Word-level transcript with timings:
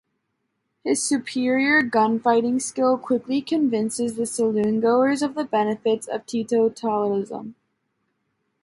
His 0.83 1.03
superior 1.03 1.83
gunfighting 1.83 2.59
skill 2.59 2.97
quickly 2.97 3.39
convinces 3.39 4.15
the 4.15 4.25
saloon-goers 4.25 5.21
of 5.21 5.35
the 5.35 5.43
benefits 5.43 6.07
of 6.07 6.25
teetotalism. 6.25 7.53